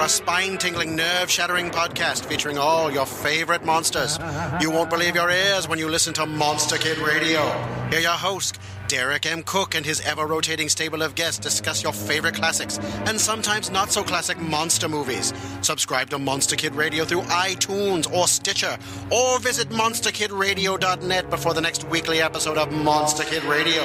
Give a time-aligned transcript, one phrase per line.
[0.00, 4.18] for a spine tingling, nerve shattering podcast featuring all your favorite monsters.
[4.58, 7.42] You won't believe your ears when you listen to Monster Kid Radio.
[7.90, 8.58] Hear your host,
[8.90, 9.44] Derek M.
[9.44, 13.92] Koch, and his ever rotating stable of guests discuss your favorite classics and sometimes not
[13.92, 15.32] so classic monster movies.
[15.62, 18.76] Subscribe to Monster Kid Radio through iTunes or Stitcher,
[19.12, 23.80] or visit monsterkidradio.net before the next weekly episode of Monster Kid Radio.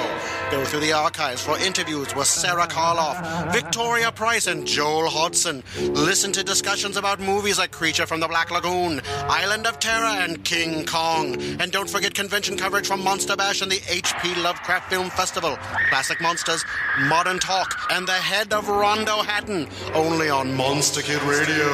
[0.49, 5.61] Go through the archives for interviews with Sarah Karloff, Victoria Price, and Joel Hodgson.
[5.81, 10.44] Listen to discussions about movies like Creature from the Black Lagoon, Island of Terror, and
[10.44, 11.35] King Kong.
[11.59, 14.33] And don't forget convention coverage from Monster Bash and the H.P.
[14.41, 15.58] Lovecraft Film Festival,
[15.90, 16.63] Classic Monsters,
[17.09, 21.66] Modern Talk, and the head of Rondo Hatton, only on Monster Kid Radio.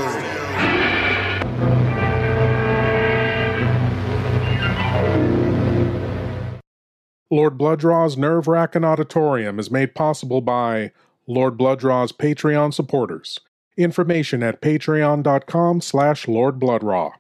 [7.30, 10.92] Lord Blood-Rah's Nerve Wrackin' Auditorium is made possible by
[11.28, 13.40] Lord Blood-Rah's Patreon supporters.
[13.78, 17.12] Information at patreon.com slash lordbloodrah.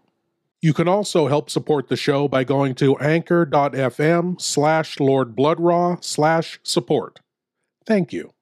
[0.62, 7.20] You can also help support the show by going to anchor.fm slash lordbloodrah slash support.
[7.88, 8.34] Thank you.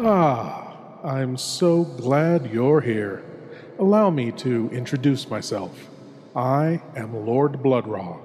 [0.00, 3.24] Ah, I'm so glad you're here.
[3.78, 5.88] Allow me to introduce myself.
[6.36, 8.18] I am Lord Blood-Rah.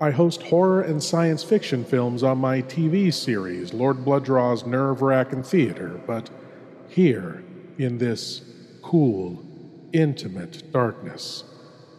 [0.00, 5.42] I host horror and science fiction films on my TV series, Lord Blood-Rah's Nerve Wrackin'
[5.42, 6.30] Theater, but
[6.88, 7.44] here,
[7.76, 8.40] in this
[8.80, 9.44] cool,
[9.92, 11.44] intimate darkness,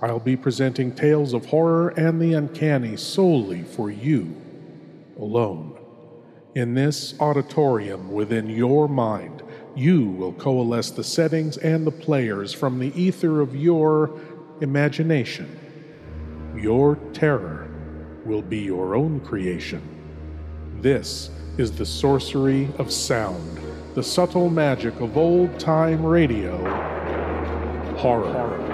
[0.01, 4.35] I'll be presenting tales of horror and the uncanny solely for you
[5.17, 5.79] alone.
[6.55, 9.41] In this auditorium within your mind,
[9.75, 14.19] you will coalesce the settings and the players from the ether of your
[14.61, 15.59] imagination.
[16.55, 17.69] Your terror
[18.25, 19.81] will be your own creation.
[20.81, 23.59] This is the sorcery of sound,
[23.95, 26.92] the subtle magic of old time radio,
[28.03, 28.72] horror.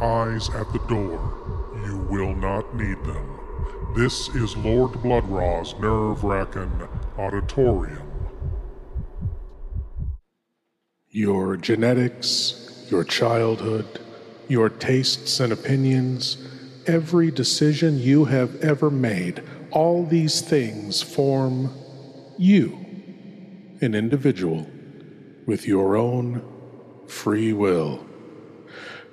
[0.00, 1.72] Eyes at the door.
[1.84, 3.94] You will not need them.
[3.96, 6.88] This is Lord Blood-Rah's nerve wracking
[7.18, 8.08] auditorium.
[11.08, 14.00] Your genetics, your childhood,
[14.46, 16.36] your tastes and opinions,
[16.86, 19.42] every decision you have ever made,
[19.72, 21.72] all these things form
[22.38, 22.78] you,
[23.80, 24.64] an individual,
[25.44, 26.42] with your own
[27.08, 28.07] free will.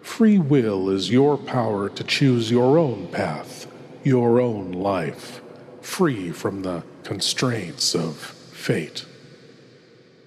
[0.05, 3.67] Free will is your power to choose your own path,
[4.01, 5.41] your own life,
[5.81, 9.03] free from the constraints of fate.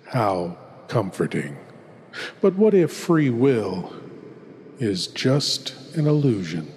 [0.09, 0.59] How
[0.89, 1.57] comforting.
[2.43, 3.95] But what if free will
[4.79, 6.71] is just an illusion?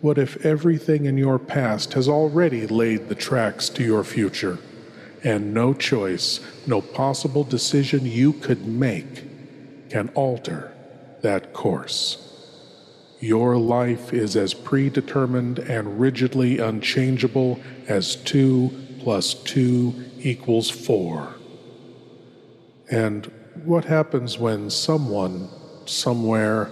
[0.00, 4.58] What if everything in your past has already laid the tracks to your future,
[5.24, 9.24] and no choice, no possible decision you could make
[9.90, 10.73] can alter
[11.24, 12.18] that course?
[13.18, 17.58] Your life is as predetermined and rigidly unchangeable
[17.88, 18.70] as 2
[19.00, 21.34] plus 2 equals 4.
[22.90, 23.30] And
[23.64, 25.48] what happens when someone,
[25.86, 26.70] somewhere,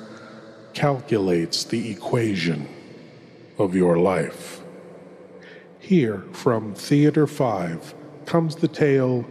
[0.74, 2.68] calculates the equation
[3.58, 4.60] of your life?
[5.78, 7.94] Here, from Theater 5,
[8.26, 9.24] comes the tale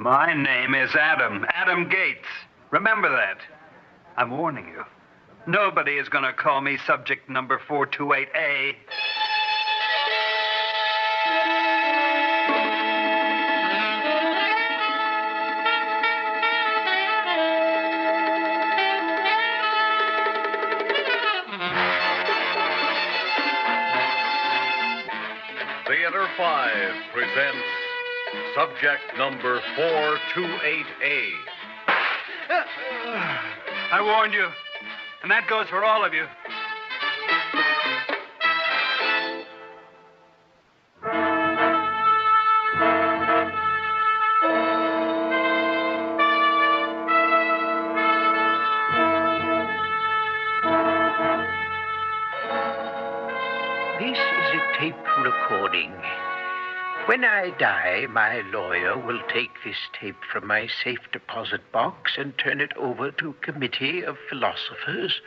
[0.00, 2.26] My name is Adam, Adam Gates.
[2.70, 3.36] Remember that.
[4.16, 4.82] I'm warning you.
[5.46, 8.76] Nobody is going to call me subject number 428A.
[25.86, 27.79] Theater 5 presents
[28.54, 31.30] subject number 428A.
[32.48, 32.64] Uh,
[33.92, 34.48] I warned you.
[35.22, 36.24] And that goes for all of you.
[57.20, 62.32] When I die, my lawyer will take this tape from my safe deposit box and
[62.38, 65.20] turn it over to a committee of philosophers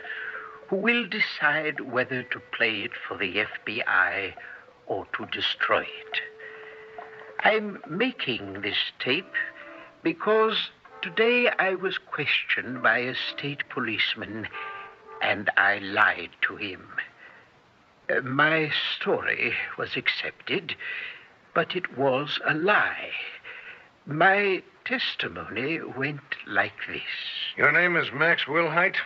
[0.66, 4.34] who will decide whether to play it for the FBI
[4.88, 6.20] or to destroy it.
[7.44, 9.32] I'm making this tape
[10.02, 10.70] because
[11.00, 14.48] today I was questioned by a state policeman
[15.22, 16.88] and I lied to him.
[18.10, 20.74] Uh, my story was accepted,
[21.54, 23.10] but it was a lie.
[24.06, 27.02] My testimony went like this.
[27.56, 28.96] Your name is Max Wilhite,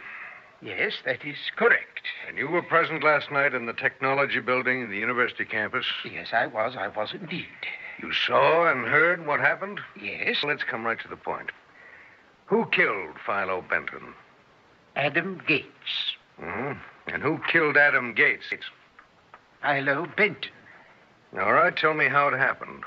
[0.61, 2.03] Yes, that is correct.
[2.27, 5.87] and you were present last night in the technology building in the university campus.
[6.05, 6.75] Yes, I was.
[6.77, 7.47] I was indeed.
[8.03, 9.79] You saw and heard what happened?
[10.01, 11.53] Yes, Let's come right to the point.
[12.47, 14.15] Who killed Philo Benton?
[14.97, 16.17] Adam Gates.
[16.41, 16.73] hmm
[17.07, 18.47] And who killed Adam Gates?
[19.63, 20.51] Philo Benton.
[21.37, 22.85] All right, tell me how it happened.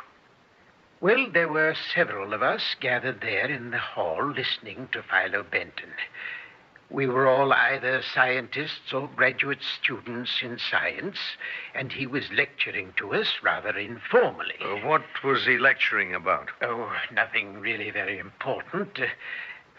[1.00, 5.94] Well, there were several of us gathered there in the hall listening to Philo Benton.
[6.92, 11.18] We were all either scientists or graduate students in science,
[11.74, 14.58] and he was lecturing to us rather informally.
[14.62, 16.50] Uh, what was he lecturing about?
[16.62, 19.00] Oh, nothing really very important.
[19.00, 19.06] Uh,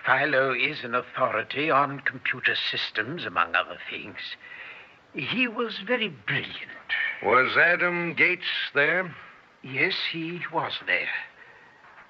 [0.06, 4.18] Philo is an authority on computer systems, among other things.
[5.14, 6.56] He was very brilliant.
[7.22, 9.14] Was Adam Gates there?
[9.62, 11.08] Yes, he was there.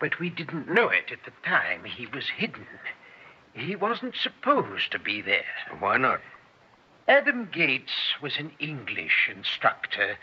[0.00, 1.84] But we didn't know it at the time.
[1.84, 2.66] He was hidden.
[3.54, 5.44] He wasn't supposed to be there.
[5.78, 6.20] Why not?
[7.08, 10.16] Adam Gates was an English instructor.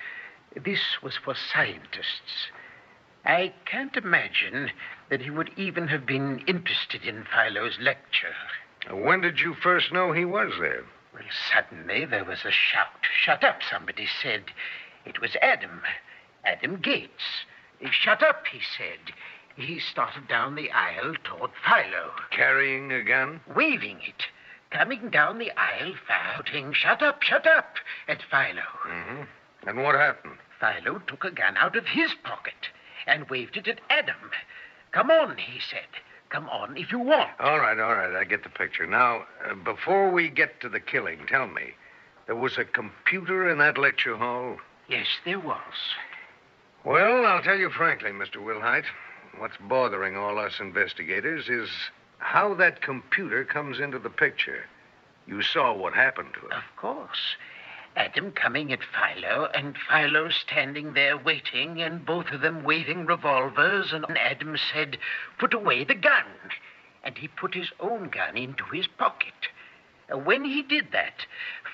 [0.56, 2.50] This was for scientists.
[3.26, 4.72] I can't imagine
[5.10, 8.36] that he would even have been interested in Philo's lecture.
[8.90, 10.86] When did you first know he was there?
[11.14, 11.24] Well,
[11.54, 13.06] suddenly there was a shout.
[13.20, 14.44] Shut up, somebody said.
[15.06, 15.82] It was Adam.
[16.46, 17.46] Adam Gates.
[17.92, 19.14] Shut up, he said.
[19.56, 23.42] He started down the aisle toward Philo, Carrying a gun?
[23.54, 24.28] waving it.
[24.72, 27.76] Coming down the aisle, shouting, Shut up, shut up,
[28.08, 28.62] at Philo.
[28.88, 29.24] Mm-hmm.
[29.68, 30.38] And what happened?
[30.60, 32.70] Philo took a gun out of his pocket
[33.08, 34.32] and waved it at Adam.
[34.92, 35.88] Come on, he said.
[36.30, 37.30] Come on if you want.
[37.40, 38.86] All right, all right, I get the picture.
[38.86, 41.74] Now, uh, before we get to the killing, tell me,
[42.28, 44.58] there was a computer in that lecture hall?
[44.88, 45.74] Yes, there was.
[46.86, 48.38] Well, I'll tell you frankly, Mr.
[48.38, 48.86] Wilhite,
[49.40, 51.70] what's bothering all us investigators is
[52.20, 54.66] how that computer comes into the picture.
[55.28, 56.54] You saw what happened to it.
[56.54, 57.36] Of course.
[58.00, 63.92] Adam coming at Philo, and Philo standing there waiting, and both of them waving revolvers,
[63.92, 64.98] and Adam said,
[65.38, 66.24] Put away the gun.
[67.04, 69.50] And he put his own gun into his pocket.
[70.10, 71.26] When he did that,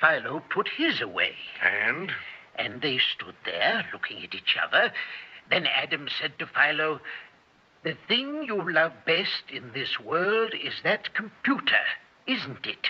[0.02, 2.12] Philo put his away, And?
[2.56, 4.92] and they stood there looking at each other.
[5.52, 7.02] Then Adam said to Philo,
[7.84, 11.86] The thing you love best in this world is that computer,
[12.26, 12.90] isn't it?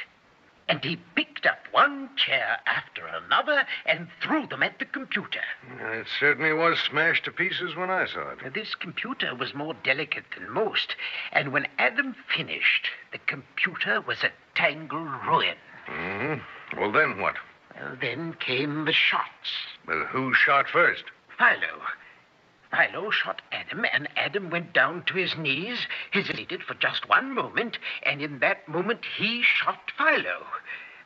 [0.67, 5.41] And he picked up one chair after another and threw them at the computer.
[5.79, 8.53] It certainly was smashed to pieces when I saw it.
[8.53, 10.95] This computer was more delicate than most,
[11.31, 15.55] and when Adam finished, the computer was a tangled ruin.
[15.87, 16.79] Mm-hmm.
[16.79, 17.35] Well, then what?
[17.79, 19.49] Well, then came the shots.
[19.87, 21.03] Well, who shot first?
[21.37, 21.81] Philo.
[22.95, 27.77] Philo shot Adam, and Adam went down to his knees, hesitated for just one moment,
[28.03, 30.45] and in that moment he shot Philo.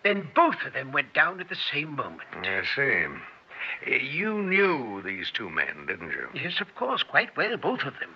[0.04, 2.30] Then both of them went down at the same moment.
[2.36, 3.08] I see.
[4.06, 6.30] You knew these two men, didn't you?
[6.36, 8.14] Yes, of course, quite well, both of them.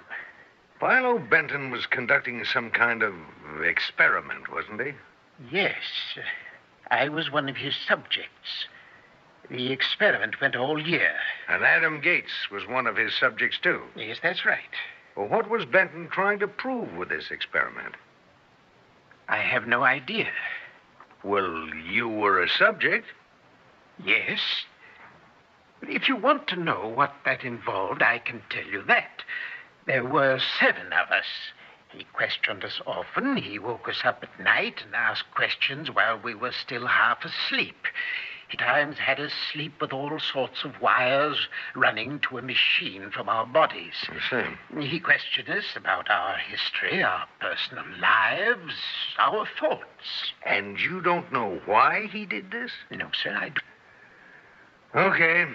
[0.79, 3.15] Philo Benton was conducting some kind of
[3.63, 4.91] experiment, wasn't he?
[5.51, 5.81] Yes,
[6.91, 8.67] I was one of his subjects.
[9.49, 11.13] The experiment went all year.
[11.49, 13.81] And Adam Gates was one of his subjects, too.
[13.95, 14.59] Yes, that's right.
[15.15, 17.95] Well, what was Benton trying to prove with this experiment?
[19.27, 20.31] I have no idea.
[21.23, 23.05] Well, you were a subject.
[24.03, 24.39] Yes.
[25.81, 29.23] If you want to know what that involved, I can tell you that.
[29.85, 31.25] There were seven of us.
[31.89, 33.37] He questioned us often.
[33.37, 37.85] He woke us up at night and asked questions while we were still half asleep.
[38.57, 43.45] Times had us sleep with all sorts of wires running to a machine from our
[43.45, 43.93] bodies.
[44.07, 44.45] I
[44.75, 44.81] see.
[44.87, 48.73] He questioned us about our history, our personal lives,
[49.19, 49.83] our thoughts.
[50.45, 52.71] And you don't know why he did this?
[52.91, 55.13] No, sir, I don't.
[55.13, 55.45] Okay.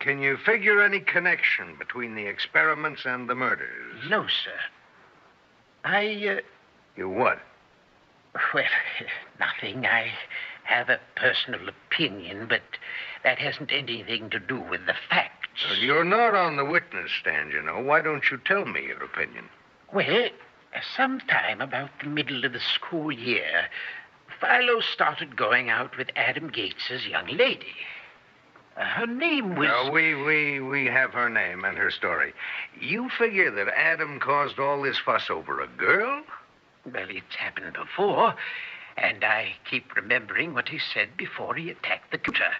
[0.00, 4.04] Can you figure any connection between the experiments and the murders?
[4.08, 4.58] No, sir.
[5.84, 6.40] I, uh,
[6.96, 7.40] You what?
[8.54, 8.64] well,
[9.40, 9.84] nothing.
[9.86, 10.10] I
[10.68, 12.60] have a personal opinion, but
[13.24, 15.64] that hasn't anything to do with the facts.
[15.68, 17.80] Well, you're not on the witness stand, you know.
[17.80, 19.46] Why don't you tell me your opinion?
[19.92, 20.28] Well,
[20.94, 23.68] sometime about the middle of the school year,
[24.40, 27.74] Philo started going out with Adam Gates's young lady.
[28.76, 29.68] Uh, her name was.
[29.68, 32.34] Uh, we, we, we have her name and her story.
[32.78, 36.22] You figure that Adam caused all this fuss over a girl?
[36.84, 38.34] Well, it's happened before,
[39.02, 42.52] and I keep remembering what he said before he attacked the computer.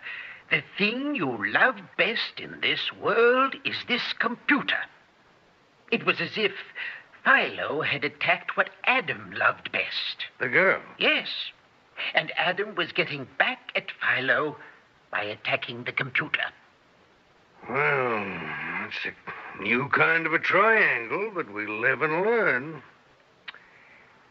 [0.51, 4.79] The thing you love best in this world is this computer.
[5.91, 6.53] It was as if
[7.25, 10.27] Philo had attacked what Adam loved best.
[10.39, 10.81] The girl?
[10.99, 11.29] Yes.
[12.15, 14.57] And Adam was getting back at Philo
[15.11, 16.45] by attacking the computer.
[17.69, 18.25] Well,
[18.87, 22.83] it's a new kind of a triangle, but we live and learn.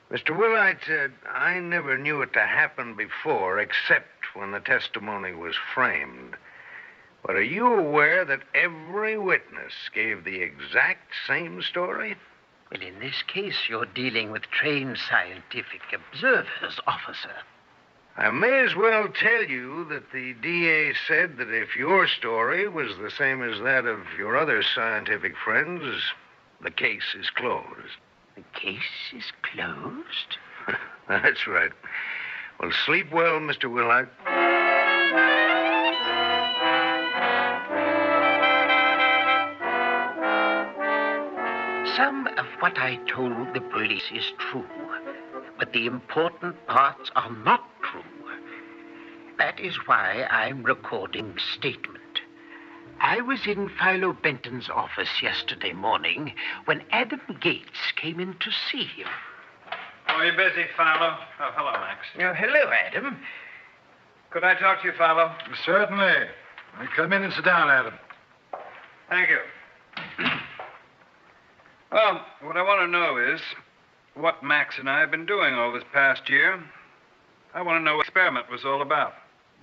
[0.09, 0.29] Mr.
[0.29, 6.37] Wilhite, uh, I never knew it to happen before, except when the testimony was framed.
[7.25, 12.15] But are you aware that every witness gave the exact same story?
[12.71, 17.35] Well, in this case, you're dealing with trained scientific observers, officer.
[18.15, 22.95] I may as well tell you that the DA said that if your story was
[22.97, 26.01] the same as that of your other scientific friends,
[26.61, 27.99] the case is closed.
[28.37, 30.37] The case is closed?
[31.09, 31.71] That's right.
[32.59, 33.63] Well, sleep well, Mr.
[33.65, 34.09] Willard.
[41.95, 44.67] Some of what I told the police is true,
[45.57, 48.03] but the important parts are not true.
[49.39, 51.96] That is why I'm recording statement.
[52.99, 56.33] I was in Philo Benton's office yesterday morning
[56.65, 59.07] when Adam Gates came in to see him.
[60.07, 61.17] Are you busy, Philo?
[61.39, 61.99] Oh, hello, Max.
[62.19, 63.17] Oh, hello, Adam.
[64.31, 65.33] Could I talk to you, Philo?
[65.65, 66.13] Certainly.
[66.95, 67.93] Come in and sit down, Adam.
[69.09, 69.37] Thank you.
[71.91, 73.41] well, what I want to know is
[74.15, 76.61] what Max and I have been doing all this past year.
[77.53, 79.13] I want to know what the experiment was all about.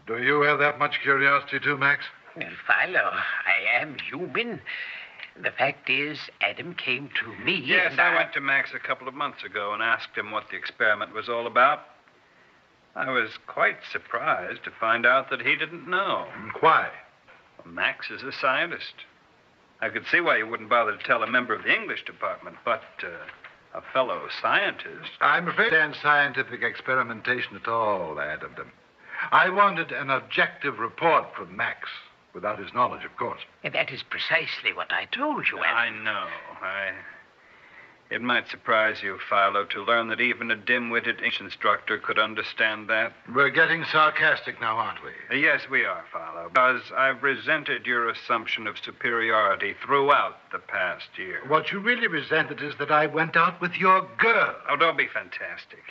[0.07, 2.05] Do you have that much curiosity, too, Max?
[2.37, 4.61] Well, Philo, I am human.
[5.41, 7.63] The fact is, Adam came to me.
[7.65, 10.49] Yes, and I went to Max a couple of months ago and asked him what
[10.51, 11.81] the experiment was all about.
[12.97, 16.27] I was quite surprised to find out that he didn't know.
[16.61, 16.91] Why?
[17.65, 18.95] Max is a scientist.
[19.81, 22.57] I could see why you wouldn't bother to tell a member of the English department,
[22.65, 25.11] but uh, a fellow scientist.
[25.21, 28.55] I'm afraid I don't scientific experimentation at all, Adam.
[29.33, 31.89] I wanted an objective report from Max,
[32.35, 33.41] without his knowledge, of course.
[33.63, 35.77] And that is precisely what I told you, Adam.
[35.77, 36.27] I know.
[36.63, 36.91] I.
[38.11, 42.89] It might surprise you, Philo, to learn that even a dim-witted English instructor could understand
[42.89, 43.15] that.
[43.35, 45.41] We're getting sarcastic now, aren't we?
[45.41, 51.41] Yes, we are, Philo, because I've resented your assumption of superiority throughout the past year.
[51.49, 54.55] What you really resented is that I went out with your girl.
[54.69, 55.83] Oh, don't be fantastic.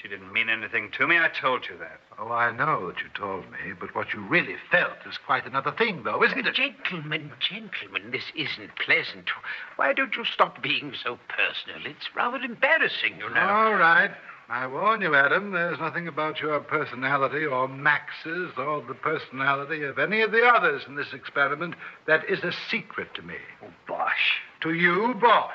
[0.00, 1.16] She didn't mean anything to me.
[1.16, 2.00] I told you that.
[2.18, 5.72] Oh, I know that you told me, but what you really felt is quite another
[5.72, 6.54] thing, though, isn't it?
[6.54, 9.30] Gentlemen, gentlemen, this isn't pleasant.
[9.76, 11.86] Why don't you stop being so personal?
[11.90, 13.40] It's rather embarrassing, you know.
[13.40, 14.10] All right.
[14.48, 19.98] I warn you, Adam, there's nothing about your personality or Max's or the personality of
[19.98, 21.74] any of the others in this experiment
[22.06, 23.34] that is a secret to me.
[23.64, 24.40] Oh, bosh.
[24.60, 25.50] To you, bosh.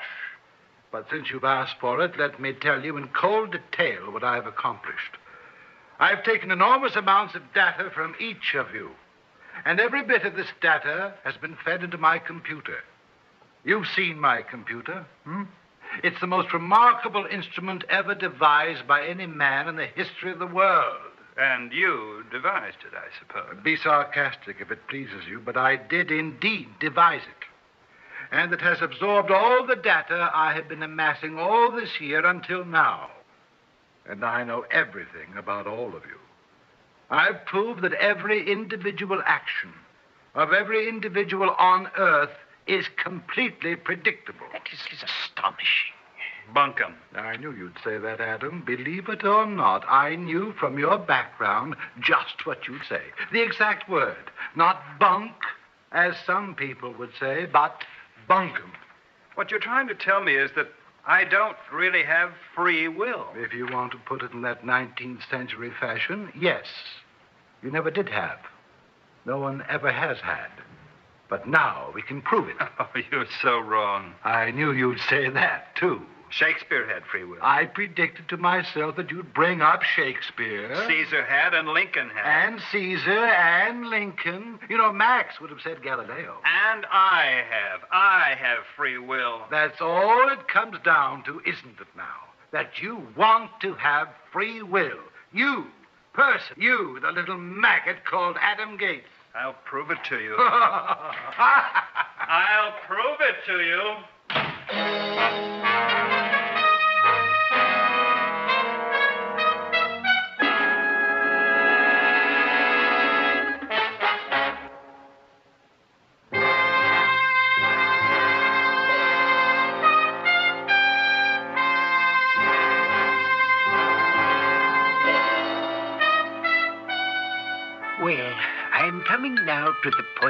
[0.91, 4.45] But since you've asked for it, let me tell you in cold detail what I've
[4.45, 5.17] accomplished.
[5.99, 8.91] I've taken enormous amounts of data from each of you,
[9.65, 12.79] and every bit of this data has been fed into my computer.
[13.63, 15.43] You've seen my computer, hmm?
[16.03, 20.47] It's the most remarkable instrument ever devised by any man in the history of the
[20.47, 20.97] world.
[21.37, 23.63] And you devised it, I suppose.
[23.63, 27.45] Be sarcastic if it pleases you, but I did indeed devise it.
[28.31, 32.63] And it has absorbed all the data I have been amassing all this year until
[32.63, 33.09] now.
[34.07, 36.17] And I know everything about all of you.
[37.09, 39.73] I've proved that every individual action
[40.33, 42.31] of every individual on Earth
[42.67, 44.45] is completely predictable.
[44.53, 45.93] That is, is astonishing.
[46.53, 46.95] Bunkum.
[47.15, 48.63] I knew you'd say that, Adam.
[48.65, 53.01] Believe it or not, I knew from your background just what you'd say.
[53.31, 54.31] The exact word.
[54.55, 55.33] Not bunk,
[55.91, 57.83] as some people would say, but
[58.31, 58.71] bunkum.
[59.35, 60.67] What you're trying to tell me is that
[61.05, 63.27] I don't really have free will.
[63.35, 66.65] If you want to put it in that 19th century fashion, yes.
[67.61, 68.37] You never did have.
[69.25, 70.49] No one ever has had.
[71.29, 72.55] But now we can prove it.
[72.79, 74.13] Oh, you're so wrong.
[74.23, 76.01] I knew you'd say that, too.
[76.31, 77.39] Shakespeare had free will.
[77.41, 80.73] I predicted to myself that you'd bring up Shakespeare.
[80.87, 82.47] Caesar had and Lincoln had.
[82.47, 84.59] And Caesar and Lincoln.
[84.69, 86.37] You know, Max would have said Galileo.
[86.45, 87.81] And I have.
[87.91, 89.41] I have free will.
[89.51, 92.29] That's all it comes down to, isn't it now?
[92.51, 94.99] That you want to have free will.
[95.33, 95.65] You,
[96.13, 99.07] person, you, the little maggot called Adam Gates.
[99.35, 100.35] I'll prove it to you.
[102.27, 103.95] I'll prove it to you.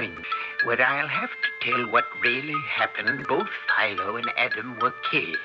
[0.02, 0.26] Point
[0.66, 3.28] where I'll have to tell what really happened.
[3.28, 5.38] Both Philo and Adam were killed.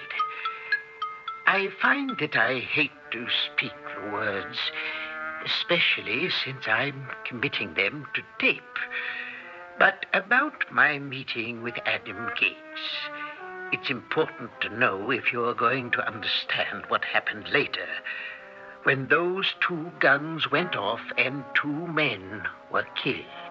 [1.46, 4.56] I find that I hate to speak the words,
[5.44, 8.62] especially since I'm committing them to tape.
[9.78, 12.56] But about my meeting with Adam Gates,
[13.72, 17.88] it's important to know if you're going to understand what happened later
[18.84, 23.45] when those two guns went off and two men were killed.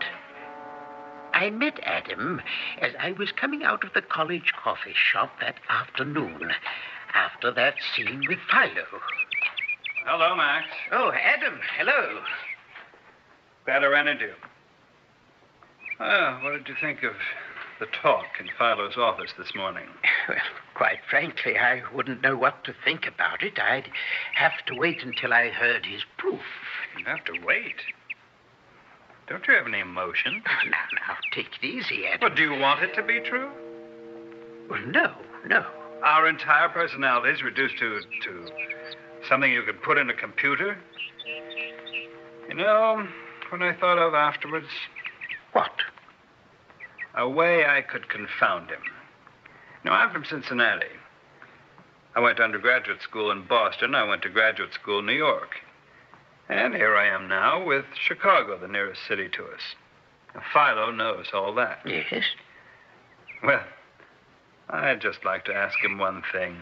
[1.35, 2.41] I met Adam
[2.79, 6.51] as I was coming out of the college coffee shop that afternoon
[7.13, 8.85] after that scene with Philo.
[10.05, 10.67] Hello, Max.
[10.93, 12.21] Oh, Adam, hello.
[13.65, 14.33] Glad I ran into you.
[15.99, 17.15] Ah, what did you think of
[17.81, 19.89] the talk in Philo's office this morning?
[20.29, 20.37] Well,
[20.73, 23.59] quite frankly, I wouldn't know what to think about it.
[23.59, 23.89] I'd
[24.35, 26.41] have to wait until I heard his proof.
[26.97, 27.75] You have to wait.
[29.27, 30.41] Don't you have any emotion?
[30.65, 30.77] Oh, now,
[31.07, 32.19] now, take it easy, Adam.
[32.21, 33.49] Well, do you want it to be true?
[34.69, 35.13] Well, no,
[35.47, 35.65] no.
[36.03, 38.47] Our entire personality is reduced to to
[39.27, 40.77] something you could put in a computer.
[42.47, 43.07] You know,
[43.49, 44.67] what I thought of afterwards?
[45.53, 45.71] What?
[47.17, 48.81] A way I could confound him.
[49.83, 50.85] Now, I'm from Cincinnati.
[52.15, 53.95] I went to undergraduate school in Boston.
[53.95, 55.55] I went to graduate school in New York.
[56.49, 59.61] And here I am now with Chicago, the nearest city to us.
[60.33, 61.79] Now, Philo knows all that.
[61.85, 62.23] Yes?
[63.43, 63.63] Well,
[64.69, 66.57] I'd just like to ask him one thing.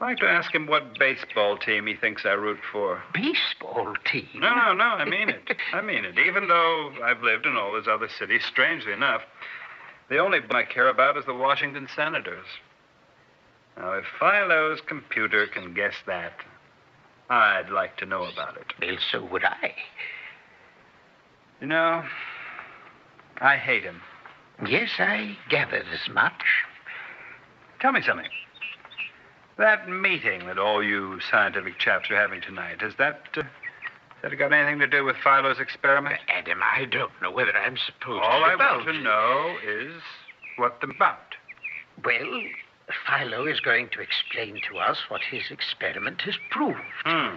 [0.00, 3.02] I'd like to ask him what baseball team he thinks I root for.
[3.14, 4.28] Baseball team?
[4.34, 5.42] No, no, no, I mean it.
[5.72, 6.18] I mean it.
[6.18, 9.22] Even though I've lived in all those other cities, strangely enough,
[10.08, 12.46] the only one I care about is the Washington Senators.
[13.76, 16.32] Now, if Philo's computer can guess that,
[17.30, 18.72] I'd like to know about it.
[18.80, 19.74] Well, so would I.
[21.60, 22.04] You know,
[23.40, 24.00] I hate him.
[24.66, 26.42] Yes, I gathered as much.
[27.80, 28.28] Tell me something.
[29.56, 33.42] That meeting that all you scientific chaps are having tonight, has that, uh,
[34.22, 36.20] has that got anything to do with Philo's experiment?
[36.28, 40.02] Adam, I don't know whether I'm supposed All to I divulge want to know is
[40.56, 41.34] what they're about.
[42.04, 42.42] Well,
[43.06, 46.78] Philo is going to explain to us what his experiment has proved.
[47.04, 47.36] Hmm.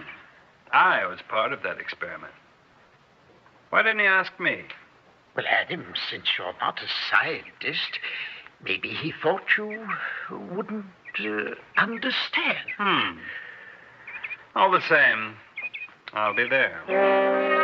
[0.72, 2.32] I was part of that experiment.
[3.70, 4.62] Why didn't he ask me?
[5.36, 7.98] Well, Adam, since you're not a scientist,
[8.62, 9.86] maybe he thought you
[10.30, 10.84] wouldn't
[11.20, 12.68] uh, understand.
[12.78, 13.18] Hmm.
[14.54, 15.36] All the same,
[16.12, 17.61] I'll be there.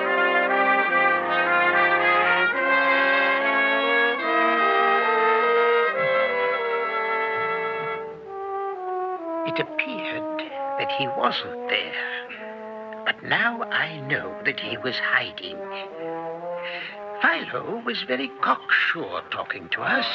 [9.49, 10.41] It appeared
[10.79, 13.05] that he wasn't there.
[13.07, 15.57] But now I know that he was hiding.
[17.23, 20.07] Philo was very cocksure talking to us,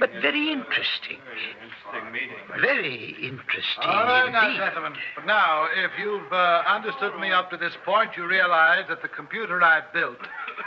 [0.00, 1.18] but very interesting.
[1.62, 2.60] Interesting.
[2.60, 4.94] Very interesting All right, now, gentlemen.
[5.14, 9.08] But now, if you've uh, understood me up to this point, you realize that the
[9.08, 10.18] computer I've built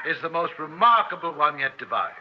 [0.10, 2.16] is the most remarkable one yet devised.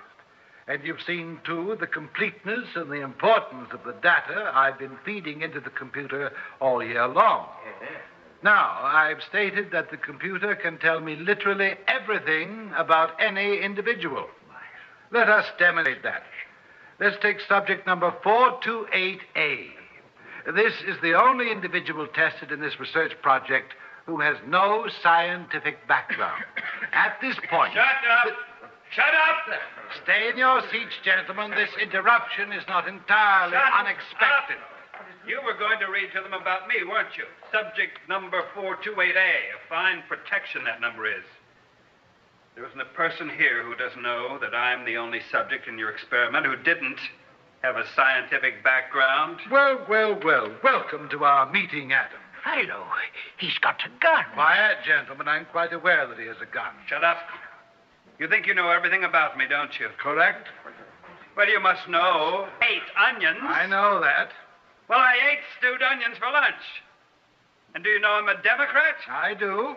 [0.70, 5.42] And you've seen, too, the completeness and the importance of the data I've been feeding
[5.42, 6.30] into the computer
[6.60, 7.48] all year long.
[8.44, 14.28] Now, I've stated that the computer can tell me literally everything about any individual.
[15.10, 16.22] Let us demonstrate that.
[17.00, 19.70] Let's take subject number 428A.
[20.54, 23.74] This is the only individual tested in this research project
[24.06, 26.44] who has no scientific background.
[26.92, 27.72] At this point.
[27.74, 28.49] Shut up!
[28.90, 29.46] Shut up!
[30.02, 31.52] Stay in your seats, gentlemen.
[31.52, 34.58] This interruption is not entirely Shut unexpected.
[34.58, 35.06] up.
[35.26, 37.24] You were going to read to them about me, weren't you?
[37.52, 39.14] Subject number 428A.
[39.14, 41.24] A fine protection that number is.
[42.56, 45.90] There isn't a person here who doesn't know that I'm the only subject in your
[45.90, 46.98] experiment who didn't,
[47.62, 49.38] have a scientific background.
[49.50, 50.50] Well, well, well.
[50.64, 52.18] Welcome to our meeting, Adam.
[52.42, 52.86] Philo,
[53.38, 54.24] he's got a gun.
[54.34, 55.28] Quiet, gentlemen.
[55.28, 56.72] I'm quite aware that he has a gun.
[56.88, 57.18] Shut up.
[58.20, 59.88] You think you know everything about me, don't you?
[59.96, 60.46] Correct?
[61.34, 62.46] Well, you must know.
[62.60, 63.40] Ate onions.
[63.42, 64.28] I know that.
[64.90, 66.84] Well, I ate stewed onions for lunch.
[67.74, 68.96] And do you know I'm a Democrat?
[69.08, 69.74] I do.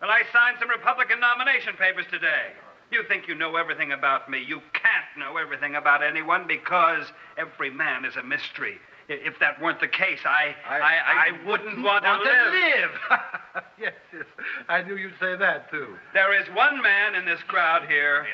[0.00, 2.58] Well, I signed some Republican nomination papers today.
[2.90, 4.42] You think you know everything about me.
[4.42, 7.06] You can't know everything about anyone because
[7.38, 8.78] every man is a mystery.
[9.08, 12.52] If that weren't the case, I I, I, wouldn't want to live.
[12.52, 13.20] live.
[13.80, 14.24] yes, yes.
[14.68, 15.96] I knew you'd say that, too.
[16.14, 18.26] There is one man in this crowd here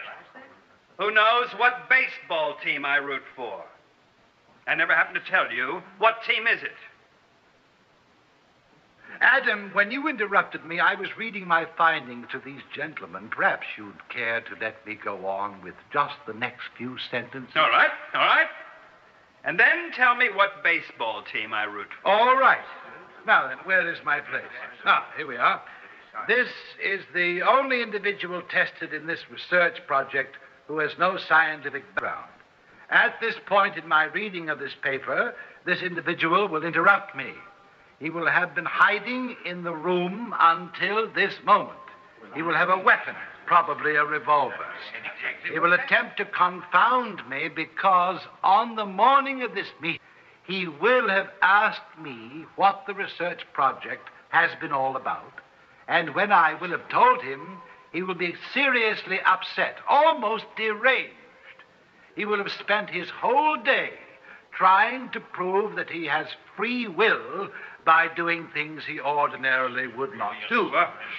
[0.99, 3.65] who knows what baseball team I root for.
[4.67, 5.83] I never happened to tell you.
[5.99, 6.71] What team is it?
[9.21, 13.29] Adam, when you interrupted me, I was reading my findings to these gentlemen.
[13.31, 17.53] Perhaps you'd care to let me go on with just the next few sentences.
[17.55, 18.47] All right, all right.
[19.45, 22.11] And then tell me what baseball team I root for.
[22.11, 22.65] All right.
[23.27, 24.43] Now then, where is my place?
[24.85, 25.63] Ah, here we are.
[26.27, 26.49] This
[26.85, 32.31] is the only individual tested in this research project who has no scientific background.
[32.91, 37.33] At this point in my reading of this paper, this individual will interrupt me.
[38.01, 41.79] He will have been hiding in the room until this moment.
[42.35, 43.15] He will have a weapon,
[43.47, 44.67] probably a revolver.
[45.51, 50.01] He will attempt to confound me because on the morning of this meeting,
[50.44, 55.40] he will have asked me what the research project has been all about.
[55.88, 57.59] And when I will have told him,
[57.92, 61.12] he will be seriously upset, almost deranged.
[62.16, 63.90] He will have spent his whole day
[64.57, 67.49] trying to prove that he has free will
[67.85, 70.71] by doing things he ordinarily would not do.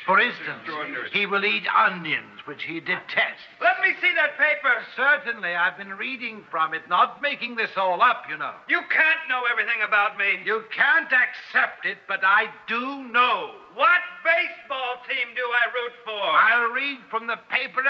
[0.05, 0.63] For instance,
[1.11, 3.43] he will eat onions, which he detests.
[3.59, 4.71] Let me see that paper.
[4.95, 8.53] Certainly, I've been reading from it, not making this all up, you know.
[8.69, 10.39] You can't know everything about me.
[10.45, 13.55] You can't accept it, but I do know.
[13.75, 16.11] What baseball team do I root for?
[16.11, 17.83] I'll read from the paper.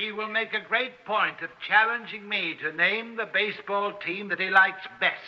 [0.00, 4.40] He will make a great point of challenging me to name the baseball team that
[4.40, 5.20] he likes best.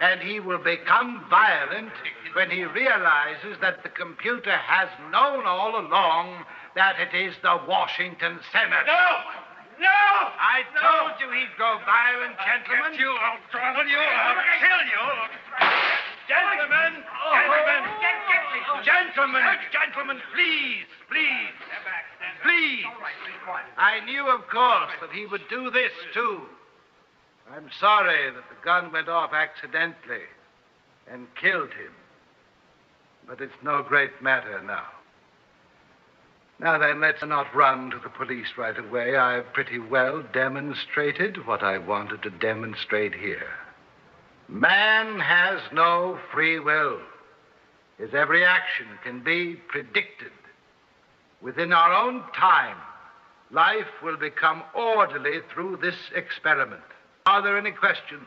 [0.00, 1.90] And he will become violent
[2.34, 6.44] when he realizes that the computer has known all along
[6.76, 8.86] that it is the Washington Senators.
[8.86, 9.82] No!
[9.82, 9.98] No!
[10.38, 12.94] I told you he'd go violent, gentlemen.
[12.94, 15.04] you, I'll throttle you, I'll kill you.
[16.30, 17.82] Gentlemen, gentlemen,
[18.70, 18.80] oh.
[18.86, 19.42] Gentlemen,
[19.74, 21.01] gentlemen, please, please, please.
[23.82, 26.42] I knew, of course, that he would do this, too.
[27.52, 30.22] I'm sorry that the gun went off accidentally
[31.10, 31.92] and killed him.
[33.26, 34.86] But it's no great matter now.
[36.60, 39.16] Now then, let's not run to the police right away.
[39.16, 43.50] I've pretty well demonstrated what I wanted to demonstrate here.
[44.46, 47.00] Man has no free will.
[47.98, 50.30] His every action can be predicted.
[51.40, 52.76] Within our own time,
[53.52, 56.82] life will become orderly through this experiment.
[57.26, 58.26] Are there any questions?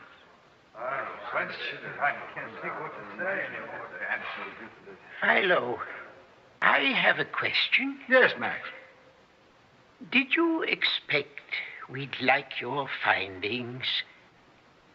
[0.78, 1.78] I question.
[2.00, 3.86] I can't think what to say anymore.
[5.20, 5.78] Philo,
[6.62, 7.98] I have a question.
[8.08, 8.60] Yes, Max.
[10.12, 11.40] Did you expect
[11.88, 13.84] we'd like your findings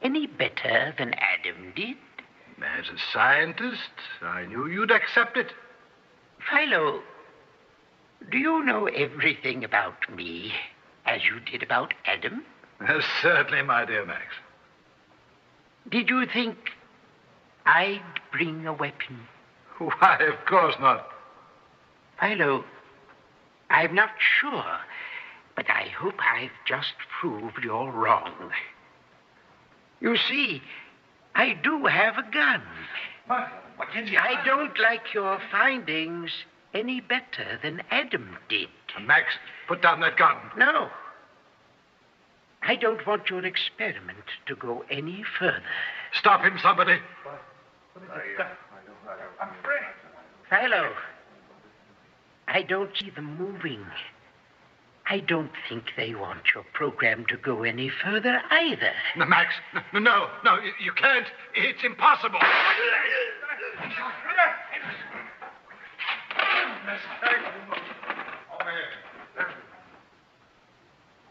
[0.01, 1.97] any better than Adam did?
[2.77, 3.91] As a scientist,
[4.21, 5.53] I knew you'd accept it.
[6.49, 7.01] Philo,
[8.29, 10.53] do you know everything about me
[11.05, 12.43] as you did about Adam?
[13.21, 14.25] Certainly, my dear Max.
[15.89, 16.57] Did you think
[17.65, 19.27] I'd bring a weapon?
[19.77, 21.07] Why, of course not.
[22.19, 22.63] Philo,
[23.69, 24.79] I'm not sure,
[25.55, 28.51] but I hope I've just proved you're wrong.
[29.99, 30.61] You see,
[31.33, 32.61] I do have a gun.
[33.27, 33.47] What?
[33.77, 36.31] what I don't like your findings
[36.73, 38.69] any better than Adam did.
[39.05, 39.25] Max,
[39.67, 40.37] put down that gun.
[40.57, 40.89] No.
[42.63, 45.63] I don't want your experiment to go any further.
[46.13, 46.97] Stop him, somebody.
[50.49, 50.93] Philo,
[52.47, 53.85] I don't see them moving.
[55.09, 58.91] I don't think they want your program to go any further either.
[59.17, 59.53] No, Max,
[59.93, 61.25] no, no, no, you, you can't.
[61.55, 62.39] It's impossible.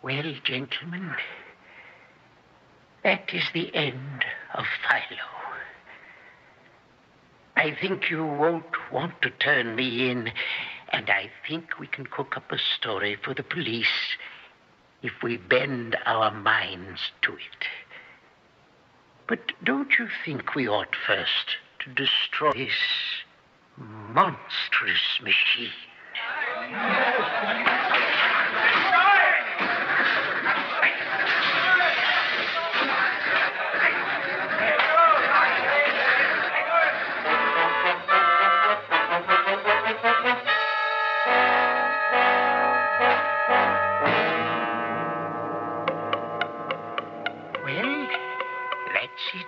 [0.02, 1.14] Well, gentlemen,
[3.04, 4.24] that is the end
[4.54, 5.30] of Philo.
[7.56, 10.32] I think you won't want to turn me in,
[10.92, 14.16] and I think we can cook up a story for the police
[15.02, 17.66] if we bend our minds to it.
[19.28, 22.72] But don't you think we ought first to destroy this
[23.80, 25.70] monstrous machine?
[47.64, 48.08] Well,
[48.92, 49.46] that's it.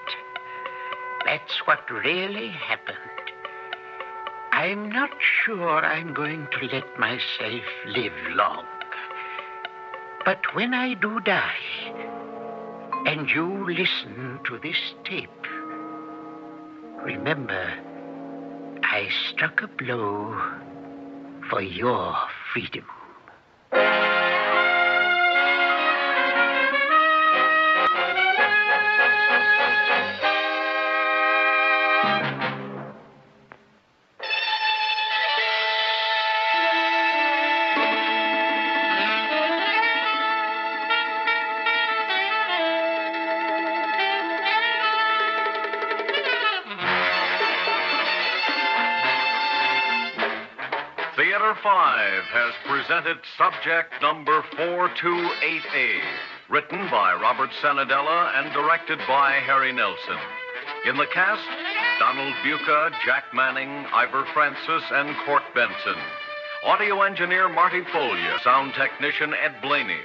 [1.24, 3.21] That's what really happened.
[4.62, 5.10] I'm not
[5.44, 8.64] sure I'm going to let myself live long.
[10.24, 11.64] But when I do die,
[13.04, 15.48] and you listen to this tape,
[17.02, 17.74] remember,
[18.84, 20.40] I struck a blow
[21.50, 22.14] for your
[22.52, 22.86] freedom.
[53.38, 56.00] Subject number 428A,
[56.50, 60.18] written by Robert Cenedella and directed by Harry Nelson.
[60.86, 61.46] In the cast,
[62.00, 65.94] Donald Buka, Jack Manning, Ivor Francis, and Court Benson.
[66.64, 70.02] Audio engineer Marty Folia, sound technician Ed Blainey,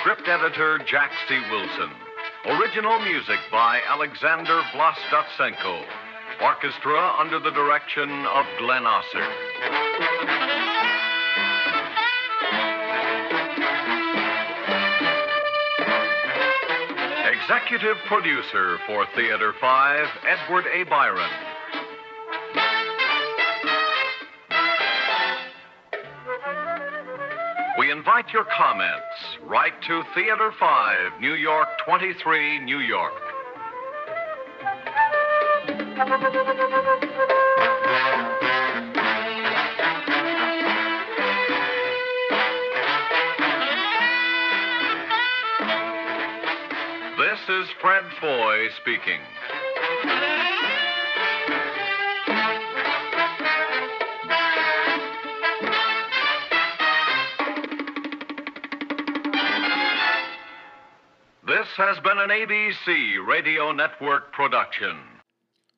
[0.00, 1.40] script editor Jack C.
[1.50, 1.90] Wilson.
[2.46, 5.84] Original music by Alexander Vlastotsenko.
[6.40, 9.26] Orchestra under the direction of Glenn Osser.
[17.50, 20.84] Executive producer for Theater 5, Edward A.
[20.84, 21.28] Byron.
[27.76, 29.02] We invite your comments.
[29.42, 33.14] Write to Theater 5, New York 23, New York.
[47.30, 49.20] This is Fred Foy speaking.
[61.46, 64.98] This has been an ABC Radio Network production.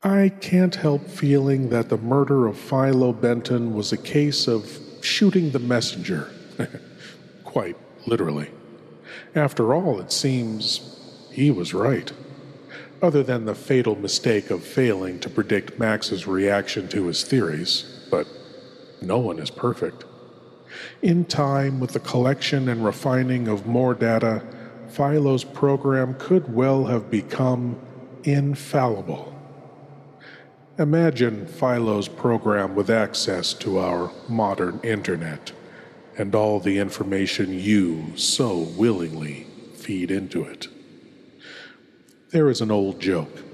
[0.03, 5.51] I can't help feeling that the murder of Philo Benton was a case of shooting
[5.51, 6.31] the messenger.
[7.45, 8.51] Quite literally.
[9.35, 10.99] After all, it seems
[11.33, 12.13] he was right.
[13.01, 18.29] Other than the fatal mistake of failing to predict Max's reaction to his theories, but
[19.01, 20.05] no one is perfect.
[21.03, 24.43] In time, with the collection and refining of more data,
[24.89, 27.81] Philo's program could well have become
[28.25, 29.35] infallible.
[30.79, 35.53] Imagine Philo's program with access to our modern internet
[36.17, 40.69] and all the information you so willingly feed into it.
[42.33, 43.45] There is an old joke.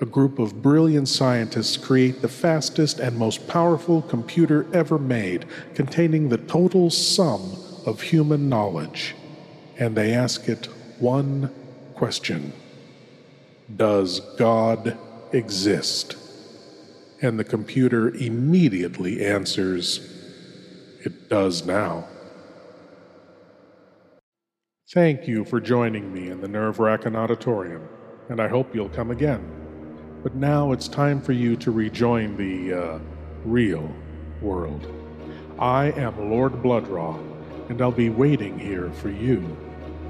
[0.00, 6.28] A group of brilliant scientists create the fastest and most powerful computer ever made, containing
[6.28, 9.14] the total sum of human knowledge.
[9.78, 10.66] And they ask it
[10.98, 11.54] one
[11.94, 12.52] question
[13.76, 14.98] Does God
[15.32, 16.16] exist?
[17.22, 20.00] And the computer immediately answers,
[21.04, 22.08] It does now.
[24.92, 27.88] Thank you for joining me in the Nerve Racking Auditorium,
[28.30, 29.44] and I hope you'll come again.
[30.22, 32.98] But now it's time for you to rejoin the, uh,
[33.44, 33.92] real
[34.40, 34.86] world.
[35.58, 37.18] I am Lord Blood-Rah,
[37.68, 39.56] and I'll be waiting here for you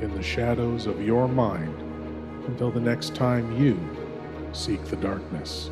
[0.00, 1.74] in the shadows of your mind
[2.46, 3.78] until the next time you
[4.52, 5.70] seek the darkness.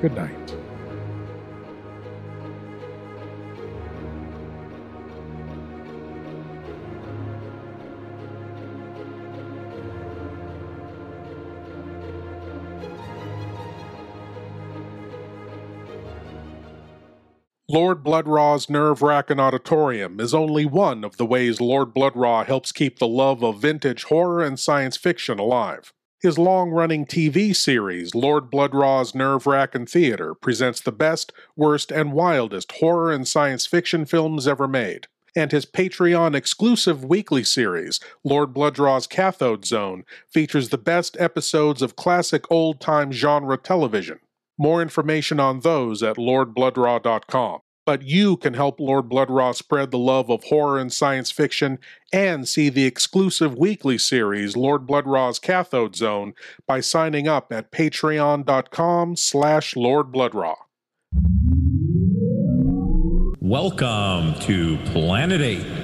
[0.00, 0.54] Good night.
[17.76, 22.98] Lord Blood-Rah's Nerve Racking Auditorium is only one of the ways Lord Blood-Rah helps keep
[22.98, 25.92] the love of vintage horror and science fiction alive.
[26.22, 32.14] His long running TV series, Lord Blood-Rah's Nerve Racking Theater, presents the best, worst, and
[32.14, 35.08] wildest horror and science fiction films ever made.
[35.36, 41.94] and his Patreon exclusive weekly series, Lord Blood-Rah's Cathode Zone, features the best episodes of
[41.94, 44.20] classic old time genre television.
[44.56, 47.60] More information on those at lordbloodrah.com.
[47.86, 51.78] But you can help Lord Blood-Rah spread the love of horror and science fiction
[52.12, 56.34] and see the exclusive weekly series Lord Blood-Rah's Cathode Zone
[56.66, 60.56] by signing up at patreon.com slash Lord Bloodraw.
[63.40, 65.75] Welcome to Planet 8.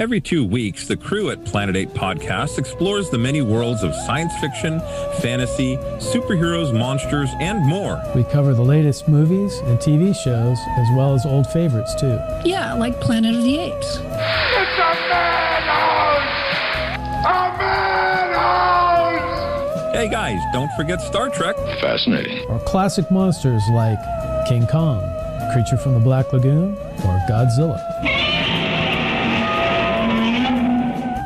[0.00, 4.32] Every two weeks, the crew at Planet 8 Podcast explores the many worlds of science
[4.40, 4.80] fiction,
[5.20, 8.02] fantasy, superheroes, monsters, and more.
[8.14, 12.18] We cover the latest movies and TV shows, as well as old favorites, too.
[12.46, 13.98] Yeah, like Planet of the Apes.
[13.98, 16.24] It's a madhouse!
[17.26, 19.20] A madhouse!
[19.94, 21.56] Hey guys, don't forget Star Trek.
[21.78, 22.48] Fascinating.
[22.48, 23.98] Or classic monsters like
[24.48, 25.02] King Kong,
[25.52, 27.78] Creature from the Black Lagoon, or Godzilla.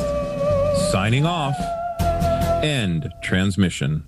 [0.92, 1.56] signing off.
[2.63, 4.04] End transmission.